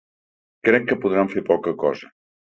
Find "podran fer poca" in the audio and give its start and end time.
1.03-1.75